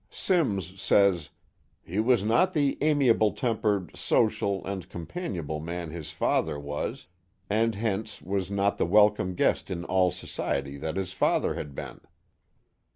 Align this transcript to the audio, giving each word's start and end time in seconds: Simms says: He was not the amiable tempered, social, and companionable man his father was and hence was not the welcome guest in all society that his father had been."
Simms 0.09 0.81
says: 0.81 1.29
He 1.85 1.99
was 1.99 2.23
not 2.23 2.55
the 2.55 2.75
amiable 2.81 3.33
tempered, 3.33 3.95
social, 3.95 4.65
and 4.65 4.89
companionable 4.89 5.59
man 5.59 5.91
his 5.91 6.09
father 6.09 6.59
was 6.59 7.05
and 7.51 7.75
hence 7.75 8.19
was 8.19 8.49
not 8.49 8.79
the 8.79 8.87
welcome 8.87 9.35
guest 9.35 9.69
in 9.69 9.85
all 9.85 10.09
society 10.09 10.75
that 10.77 10.97
his 10.97 11.13
father 11.13 11.53
had 11.53 11.75
been." 11.75 12.01